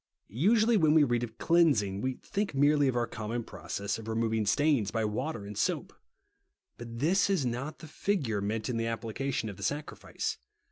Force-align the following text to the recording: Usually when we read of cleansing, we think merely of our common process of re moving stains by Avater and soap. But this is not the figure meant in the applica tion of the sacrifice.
Usually 0.29 0.77
when 0.77 0.95
we 0.95 1.03
read 1.03 1.21
of 1.23 1.37
cleansing, 1.37 2.01
we 2.01 2.15
think 2.23 2.55
merely 2.55 2.87
of 2.87 2.95
our 2.95 3.05
common 3.05 3.43
process 3.43 3.99
of 3.99 4.07
re 4.07 4.15
moving 4.15 4.47
stains 4.47 4.89
by 4.89 5.03
Avater 5.03 5.45
and 5.45 5.55
soap. 5.55 5.93
But 6.77 6.97
this 6.97 7.29
is 7.29 7.45
not 7.45 7.77
the 7.77 7.87
figure 7.87 8.41
meant 8.41 8.67
in 8.67 8.77
the 8.77 8.85
applica 8.85 9.31
tion 9.31 9.47
of 9.47 9.57
the 9.57 9.63
sacrifice. 9.63 10.39